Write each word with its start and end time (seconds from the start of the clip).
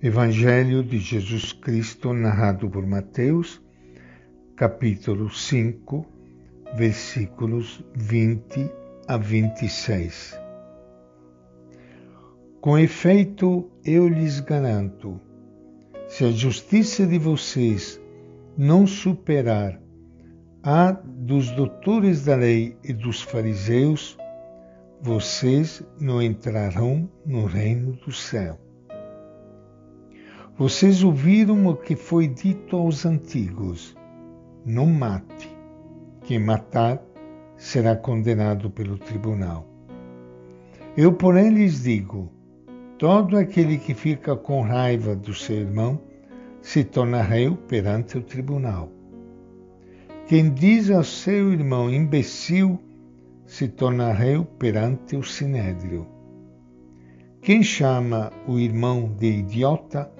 Evangelho 0.00 0.84
de 0.84 0.96
Jesus 0.96 1.52
Cristo 1.52 2.12
narrado 2.12 2.70
por 2.70 2.86
Mateus, 2.86 3.60
capítulo 4.54 5.28
5, 5.28 6.06
versículos 6.76 7.84
20 7.96 8.70
a 9.08 9.16
26. 9.16 10.38
Com 12.60 12.78
efeito, 12.78 13.68
eu 13.84 14.06
lhes 14.06 14.38
garanto, 14.38 15.20
se 16.06 16.24
a 16.24 16.30
justiça 16.30 17.04
de 17.04 17.18
vocês 17.18 18.00
não 18.56 18.86
superar 18.86 19.82
a 20.62 20.92
dos 20.92 21.50
doutores 21.50 22.24
da 22.24 22.36
lei 22.36 22.76
e 22.84 22.92
dos 22.92 23.20
fariseus, 23.20 24.16
vocês 25.02 25.82
não 26.00 26.22
entrarão 26.22 27.10
no 27.26 27.46
reino 27.46 27.94
do 27.94 28.12
céu. 28.12 28.67
Vocês 30.58 31.04
ouviram 31.04 31.68
o 31.68 31.76
que 31.76 31.94
foi 31.94 32.26
dito 32.26 32.74
aos 32.74 33.06
antigos: 33.06 33.96
não 34.66 34.86
mate. 34.86 35.48
Quem 36.24 36.40
matar 36.40 37.00
será 37.56 37.94
condenado 37.94 38.68
pelo 38.68 38.98
tribunal. 38.98 39.68
Eu, 40.96 41.12
porém, 41.12 41.50
lhes 41.50 41.84
digo: 41.84 42.32
todo 42.98 43.36
aquele 43.36 43.78
que 43.78 43.94
fica 43.94 44.34
com 44.34 44.60
raiva 44.60 45.14
do 45.14 45.32
seu 45.32 45.58
irmão 45.58 46.00
se 46.60 46.82
torna 46.82 47.22
réu 47.22 47.56
perante 47.56 48.18
o 48.18 48.22
tribunal. 48.22 48.90
Quem 50.26 50.52
diz 50.52 50.90
ao 50.90 51.04
seu 51.04 51.52
irmão 51.52 51.88
imbecil 51.88 52.80
se 53.46 53.68
torna 53.68 54.12
réu 54.12 54.44
perante 54.44 55.14
o 55.14 55.22
sinédrio. 55.22 56.04
Quem 57.40 57.62
chama 57.62 58.32
o 58.44 58.58
irmão 58.58 59.14
de 59.16 59.38
idiota 59.38 60.17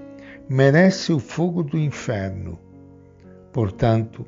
merece 0.48 1.12
o 1.12 1.18
fogo 1.18 1.62
do 1.62 1.78
inferno. 1.78 2.58
Portanto, 3.52 4.26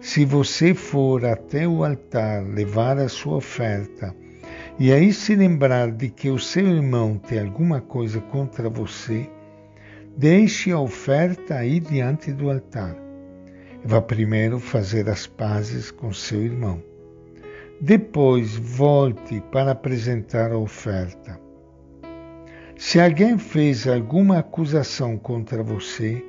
se 0.00 0.24
você 0.24 0.72
for 0.72 1.24
até 1.26 1.68
o 1.68 1.84
altar 1.84 2.42
levar 2.42 2.96
a 2.98 3.08
sua 3.08 3.36
oferta 3.36 4.14
e 4.78 4.92
aí 4.92 5.12
se 5.12 5.34
lembrar 5.34 5.90
de 5.90 6.08
que 6.08 6.30
o 6.30 6.38
seu 6.38 6.66
irmão 6.66 7.18
tem 7.18 7.40
alguma 7.40 7.80
coisa 7.80 8.20
contra 8.20 8.70
você, 8.70 9.28
deixe 10.16 10.70
a 10.70 10.80
oferta 10.80 11.56
aí 11.56 11.80
diante 11.80 12.32
do 12.32 12.50
altar. 12.50 12.96
Vá 13.84 14.00
primeiro 14.00 14.58
fazer 14.58 15.08
as 15.08 15.26
pazes 15.26 15.90
com 15.90 16.12
seu 16.12 16.42
irmão. 16.42 16.82
Depois 17.80 18.56
volte 18.56 19.42
para 19.52 19.72
apresentar 19.72 20.50
a 20.50 20.58
oferta. 20.58 21.47
Se 22.78 23.00
alguém 23.00 23.36
fez 23.36 23.88
alguma 23.88 24.38
acusação 24.38 25.18
contra 25.18 25.64
você, 25.64 26.24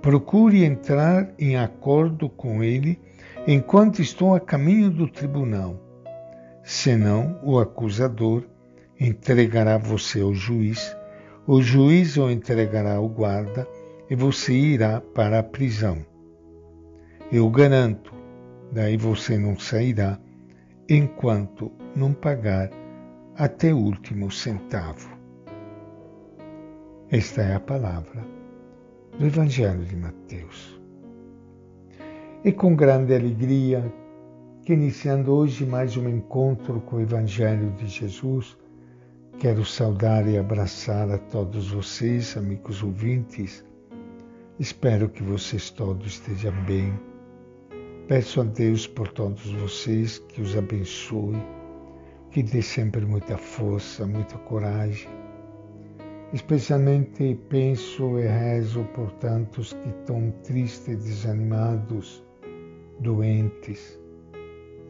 procure 0.00 0.64
entrar 0.64 1.30
em 1.38 1.58
acordo 1.58 2.26
com 2.26 2.64
ele 2.64 2.98
enquanto 3.46 4.00
estou 4.00 4.34
a 4.34 4.40
caminho 4.40 4.88
do 4.88 5.06
tribunal. 5.06 5.78
Senão, 6.62 7.38
o 7.42 7.58
acusador 7.58 8.44
entregará 8.98 9.76
você 9.76 10.22
ao 10.22 10.32
juiz, 10.32 10.96
o 11.46 11.60
juiz 11.60 12.16
o 12.16 12.30
entregará 12.30 12.94
ao 12.94 13.06
guarda 13.06 13.68
e 14.08 14.16
você 14.16 14.54
irá 14.54 15.02
para 15.02 15.40
a 15.40 15.42
prisão. 15.42 15.98
Eu 17.30 17.50
garanto, 17.50 18.10
daí 18.72 18.96
você 18.96 19.36
não 19.36 19.58
sairá 19.58 20.18
enquanto 20.88 21.70
não 21.94 22.14
pagar 22.14 22.70
até 23.36 23.74
o 23.74 23.76
último 23.76 24.30
centavo. 24.30 25.13
Esta 27.16 27.42
é 27.42 27.54
a 27.54 27.60
palavra 27.60 28.26
do 29.16 29.24
Evangelho 29.24 29.84
de 29.84 29.94
Mateus. 29.94 30.82
E 32.44 32.50
com 32.50 32.74
grande 32.74 33.14
alegria 33.14 33.84
que, 34.64 34.72
iniciando 34.72 35.32
hoje 35.32 35.64
mais 35.64 35.96
um 35.96 36.08
encontro 36.08 36.80
com 36.80 36.96
o 36.96 37.00
Evangelho 37.00 37.70
de 37.76 37.86
Jesus, 37.86 38.58
quero 39.38 39.64
saudar 39.64 40.26
e 40.26 40.36
abraçar 40.36 41.08
a 41.08 41.16
todos 41.16 41.70
vocês, 41.70 42.36
amigos 42.36 42.82
ouvintes. 42.82 43.64
Espero 44.58 45.08
que 45.08 45.22
vocês 45.22 45.70
todos 45.70 46.14
estejam 46.14 46.64
bem. 46.64 46.92
Peço 48.08 48.40
a 48.40 48.44
Deus 48.44 48.88
por 48.88 49.06
todos 49.06 49.52
vocês 49.52 50.18
que 50.18 50.42
os 50.42 50.56
abençoe, 50.56 51.40
que 52.32 52.42
dê 52.42 52.60
sempre 52.60 53.06
muita 53.06 53.38
força, 53.38 54.04
muita 54.04 54.36
coragem 54.38 55.23
Especialmente 56.34 57.38
penso 57.48 58.18
e 58.18 58.26
rezo 58.26 58.82
por 58.86 59.08
tantos 59.12 59.72
que 59.72 59.88
estão 59.88 60.32
tristes, 60.42 61.04
desanimados, 61.04 62.24
doentes, 62.98 63.96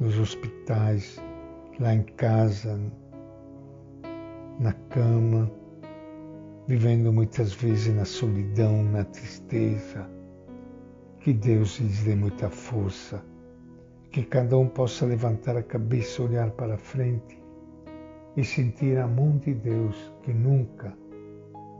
nos 0.00 0.18
hospitais, 0.18 1.22
lá 1.78 1.94
em 1.94 2.02
casa, 2.02 2.80
na 4.58 4.72
cama, 4.88 5.52
vivendo 6.66 7.12
muitas 7.12 7.52
vezes 7.52 7.94
na 7.94 8.06
solidão, 8.06 8.82
na 8.82 9.04
tristeza. 9.04 10.08
Que 11.20 11.34
Deus 11.34 11.78
lhes 11.78 12.04
dê 12.04 12.14
muita 12.14 12.48
força, 12.48 13.22
que 14.10 14.22
cada 14.22 14.56
um 14.56 14.66
possa 14.66 15.04
levantar 15.04 15.58
a 15.58 15.62
cabeça, 15.62 16.22
olhar 16.22 16.50
para 16.52 16.78
frente 16.78 17.38
e 18.34 18.42
sentir 18.42 18.96
a 18.96 19.06
mão 19.06 19.36
de 19.36 19.52
Deus 19.52 20.10
que 20.22 20.32
nunca 20.32 21.03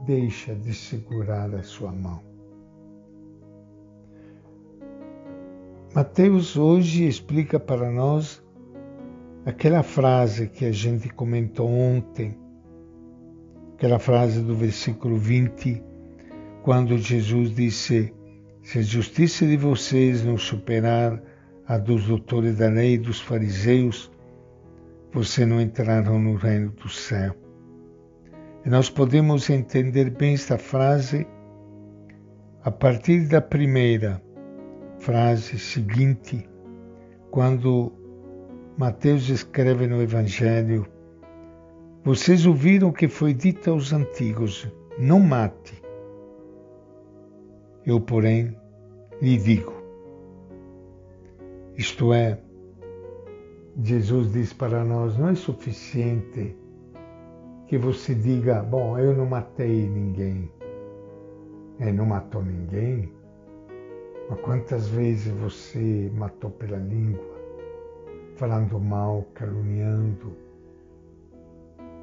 deixa 0.05 0.53
de 0.53 0.73
segurar 0.73 1.53
a 1.55 1.63
sua 1.63 1.91
mão. 1.91 2.21
Mateus 5.95 6.55
hoje 6.55 7.07
explica 7.07 7.59
para 7.59 7.89
nós 7.89 8.43
aquela 9.45 9.81
frase 9.81 10.47
que 10.47 10.65
a 10.65 10.71
gente 10.71 11.09
comentou 11.09 11.69
ontem, 11.69 12.37
aquela 13.73 13.97
frase 13.97 14.41
do 14.41 14.55
versículo 14.55 15.17
20, 15.17 15.81
quando 16.61 16.97
Jesus 16.97 17.55
disse: 17.55 18.13
Se 18.61 18.79
a 18.79 18.81
justiça 18.81 19.45
de 19.47 19.57
vocês 19.57 20.23
não 20.23 20.37
superar 20.37 21.21
a 21.65 21.77
dos 21.77 22.05
doutores 22.05 22.57
da 22.57 22.67
lei 22.67 22.93
e 22.93 22.99
dos 22.99 23.19
fariseus, 23.19 24.11
vocês 25.11 25.47
não 25.47 25.59
entrarão 25.59 26.19
no 26.19 26.35
reino 26.35 26.71
do 26.71 26.89
céu. 26.89 27.44
E 28.65 28.69
nós 28.69 28.89
podemos 28.89 29.47
entender 29.47 30.09
bem 30.09 30.33
esta 30.33 30.57
frase 30.57 31.27
a 32.63 32.71
partir 32.71 33.27
da 33.27 33.39
primeira 33.39 34.19
frase 34.97 35.59
seguinte, 35.59 36.49
quando 37.29 37.93
Mateus 38.75 39.29
escreve 39.29 39.85
no 39.85 40.01
Evangelho: 40.01 40.87
Vocês 42.03 42.47
ouviram 42.47 42.91
que 42.91 43.07
foi 43.07 43.35
dito 43.35 43.69
aos 43.69 43.93
antigos: 43.93 44.67
não 44.97 45.19
mate. 45.19 45.79
Eu, 47.85 48.01
porém, 48.01 48.57
lhe 49.21 49.37
digo. 49.37 49.75
Isto 51.77 52.11
é, 52.11 52.39
Jesus 53.79 54.31
diz 54.33 54.53
para 54.53 54.83
nós: 54.83 55.15
não 55.19 55.29
é 55.29 55.35
suficiente 55.35 56.64
que 57.67 57.77
você 57.77 58.13
diga, 58.13 58.61
bom, 58.61 58.97
eu 58.97 59.15
não 59.15 59.25
matei 59.25 59.89
ninguém. 59.89 60.51
É, 61.79 61.91
não 61.91 62.05
matou 62.05 62.43
ninguém? 62.43 63.11
Mas 64.29 64.39
quantas 64.41 64.87
vezes 64.87 65.31
você 65.33 66.11
matou 66.15 66.49
pela 66.51 66.77
língua, 66.77 67.35
falando 68.35 68.79
mal, 68.79 69.25
caluniando? 69.33 70.35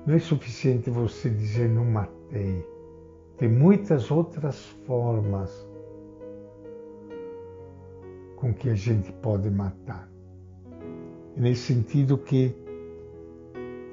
Não 0.07 0.15
é 0.15 0.19
suficiente 0.19 0.91
você 0.91 1.31
dizer 1.31 1.69
não 1.69 1.85
matei. 1.85 2.67
Tem 3.39 3.49
muitas 3.49 4.11
outras 4.11 4.65
formas 4.87 5.69
com 8.37 8.53
que 8.53 8.69
a 8.69 8.75
gente 8.75 9.13
pode 9.15 9.49
matar. 9.49 10.09
É 11.37 11.41
nesse 11.41 11.73
sentido 11.73 12.19
que 12.19 12.62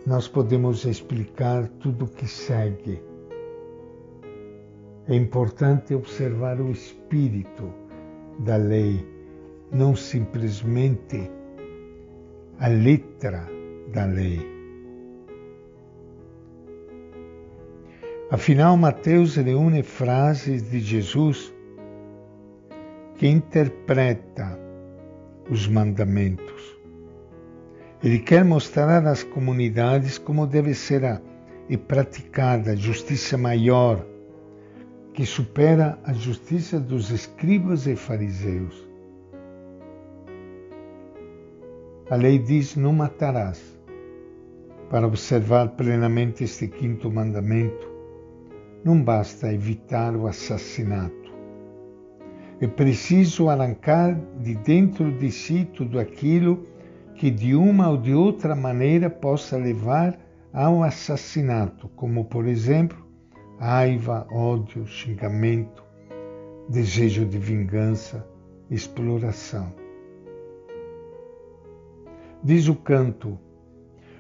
nós 0.09 0.27
podemos 0.27 0.85
explicar 0.85 1.67
tudo 1.79 2.06
o 2.06 2.07
que 2.07 2.27
segue. 2.27 3.00
É 5.07 5.15
importante 5.15 5.94
observar 5.94 6.59
o 6.59 6.71
espírito 6.71 7.71
da 8.39 8.56
lei, 8.56 9.07
não 9.71 9.95
simplesmente 9.95 11.29
a 12.59 12.67
letra 12.69 13.47
da 13.94 14.06
lei. 14.06 14.39
Afinal, 18.31 18.75
Mateus 18.77 19.35
reúne 19.35 19.83
frases 19.83 20.71
de 20.71 20.79
Jesus 20.79 21.53
que 23.15 23.27
interpreta 23.27 24.59
os 25.51 25.67
mandamentos 25.67 26.58
ele 28.01 28.19
quer 28.19 28.46
mostrar 28.46 29.06
às 29.06 29.24
comunidades 29.24 30.18
como 30.18 30.48
deve 30.48 30.74
ser 30.74 31.04
a, 31.04 31.22
e 31.68 31.75
praticada 31.75 32.72
a 32.72 32.75
justiça 32.75 33.38
maior, 33.38 34.06
que 35.13 35.25
supera 35.25 36.00
a 36.04 36.13
justiça 36.13 36.80
dos 36.80 37.12
escribas 37.12 37.88
e 37.88 37.96
fariseus. 37.96 38.88
A 42.10 42.16
lei 42.16 42.40
diz: 42.40 42.75
não 42.75 42.94
matarás. 42.94 43.78
Para 44.90 45.06
observar 45.06 45.69
plenamente 45.69 46.44
este 46.44 46.68
quinto 46.68 47.12
mandamento, 47.12 47.88
não 48.84 49.00
basta 49.04 49.54
evitar 49.54 50.16
o 50.16 50.25
assassinato. 50.25 51.13
É 52.60 52.66
preciso 52.66 53.50
arrancar 53.50 54.19
de 54.40 54.56
dentro 54.56 55.12
de 55.12 55.31
si 55.31 55.66
tudo 55.75 56.00
aquilo 56.00 56.63
que 57.19 57.30
de 57.30 57.54
uma 57.54 57.89
ou 57.89 57.98
de 57.98 58.13
outra 58.13 58.56
maneira 58.56 59.10
possa 59.10 59.57
levar 59.57 60.18
ao 60.54 60.81
assassinato, 60.81 61.89
como 61.89 62.24
por 62.24 62.48
exemplo 62.48 62.98
raiva, 63.60 64.25
ódio, 64.31 64.88
xingamento, 64.88 65.83
desejo 66.69 67.25
de 67.25 67.38
vingança, 67.38 68.25
exploração. 68.71 69.74
Diz 72.42 72.69
o 72.69 72.75
canto: 72.75 73.38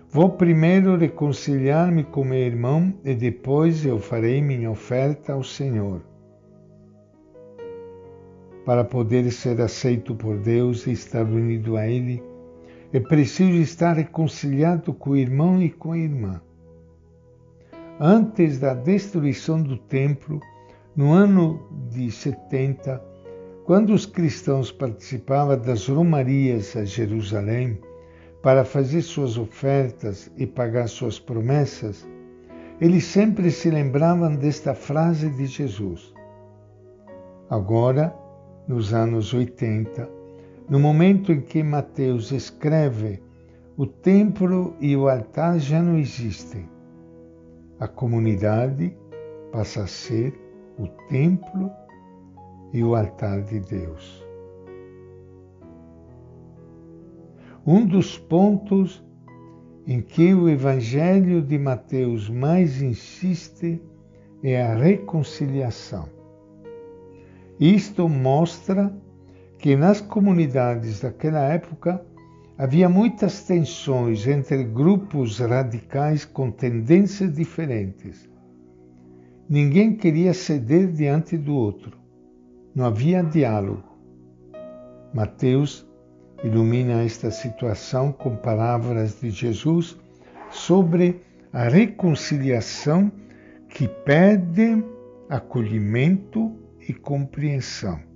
Vou 0.09 0.31
primeiro 0.31 0.97
reconciliar-me 0.97 2.03
com 2.03 2.25
meu 2.25 2.39
irmão 2.39 2.93
e 3.05 3.15
depois 3.15 3.85
eu 3.85 3.97
farei 3.97 4.41
minha 4.41 4.69
oferta 4.69 5.31
ao 5.31 5.41
Senhor. 5.41 6.01
Para 8.65 8.83
poder 8.83 9.31
ser 9.31 9.61
aceito 9.61 10.13
por 10.13 10.37
Deus 10.37 10.85
e 10.85 10.91
estar 10.91 11.23
unido 11.23 11.77
a 11.77 11.87
Ele, 11.87 12.21
é 12.91 12.99
preciso 12.99 13.57
estar 13.61 13.93
reconciliado 13.93 14.93
com 14.93 15.11
o 15.11 15.17
irmão 15.17 15.61
e 15.61 15.69
com 15.69 15.91
a 15.91 15.97
irmã. 15.97 16.41
Antes 17.99 18.57
da 18.57 18.73
destruição 18.73 19.61
do 19.61 19.77
templo, 19.77 20.39
no 20.95 21.11
ano 21.11 21.67
de 21.91 22.11
70, 22.11 22.99
quando 23.63 23.93
os 23.93 24.05
cristãos 24.05 24.71
participavam 24.71 25.59
das 25.59 25.87
romarias 25.87 26.75
a 26.75 26.83
Jerusalém 26.83 27.79
para 28.41 28.65
fazer 28.65 29.01
suas 29.03 29.37
ofertas 29.37 30.31
e 30.35 30.47
pagar 30.47 30.87
suas 30.87 31.19
promessas, 31.19 32.07
eles 32.81 33.03
sempre 33.03 33.51
se 33.51 33.69
lembravam 33.69 34.35
desta 34.35 34.73
frase 34.73 35.29
de 35.29 35.45
Jesus. 35.45 36.11
Agora, 37.49 38.15
nos 38.67 38.93
anos 38.93 39.33
80, 39.33 40.18
no 40.69 40.79
momento 40.79 41.31
em 41.31 41.41
que 41.41 41.63
Mateus 41.63 42.31
escreve, 42.31 43.21
o 43.75 43.87
templo 43.87 44.75
e 44.79 44.95
o 44.95 45.09
altar 45.09 45.57
já 45.57 45.81
não 45.81 45.97
existem. 45.97 46.69
A 47.79 47.87
comunidade 47.87 48.95
passa 49.51 49.83
a 49.83 49.87
ser 49.87 50.33
o 50.77 50.87
templo 51.07 51.71
e 52.71 52.83
o 52.83 52.95
altar 52.95 53.41
de 53.41 53.59
Deus. 53.61 54.23
Um 57.65 57.85
dos 57.85 58.17
pontos 58.17 59.03
em 59.87 60.01
que 60.01 60.33
o 60.33 60.47
Evangelho 60.47 61.41
de 61.41 61.57
Mateus 61.57 62.29
mais 62.29 62.79
insiste 62.81 63.81
é 64.43 64.61
a 64.61 64.75
reconciliação. 64.75 66.07
Isto 67.59 68.07
mostra 68.07 68.93
que 69.59 69.75
nas 69.75 69.99
comunidades 69.99 71.01
daquela 71.01 71.41
época 71.41 72.01
havia 72.57 72.87
muitas 72.87 73.43
tensões 73.43 74.25
entre 74.25 74.63
grupos 74.63 75.37
radicais 75.39 76.23
com 76.23 76.49
tendências 76.49 77.33
diferentes. 77.33 78.29
Ninguém 79.49 79.95
queria 79.95 80.33
ceder 80.33 80.91
diante 80.91 81.37
do 81.37 81.53
outro. 81.53 81.97
Não 82.73 82.85
havia 82.85 83.21
diálogo. 83.21 83.83
Mateus 85.13 85.85
ilumina 86.41 87.03
esta 87.03 87.29
situação 87.29 88.13
com 88.13 88.37
palavras 88.37 89.19
de 89.19 89.29
Jesus 89.29 89.97
sobre 90.49 91.21
a 91.51 91.67
reconciliação 91.67 93.11
que 93.67 93.87
pede 93.87 94.81
acolhimento 95.29 96.55
e 96.87 96.93
compreensão 96.93 98.08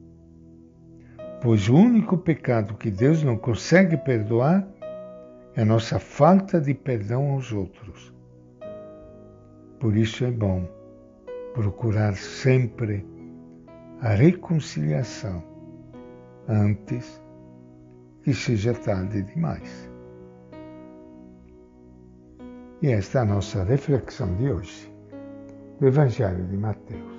pois 1.43 1.67
o 1.67 1.75
único 1.75 2.17
pecado 2.17 2.75
que 2.75 2.89
Deus 2.89 3.21
não 3.21 3.35
consegue 3.35 3.97
perdoar 3.97 4.65
é 5.55 5.61
a 5.61 5.65
nossa 5.65 5.99
falta 5.99 6.59
de 6.59 6.73
perdão 6.73 7.31
aos 7.31 7.51
outros. 7.51 8.13
Por 9.77 9.97
isso 9.97 10.23
é 10.23 10.31
bom 10.31 10.65
procurar 11.53 12.15
sempre 12.15 13.05
a 13.99 14.09
reconciliação 14.09 15.43
antes 16.47 17.21
que 18.23 18.33
seja 18.33 18.73
tarde 18.73 19.21
demais. 19.23 19.91
E 22.81 22.87
esta 22.87 23.19
é 23.19 23.21
a 23.21 23.25
nossa 23.25 23.65
reflexão 23.65 24.33
de 24.37 24.49
hoje, 24.49 24.93
do 25.77 25.87
Evangelho 25.87 26.45
de 26.47 26.55
Mateus. 26.55 27.12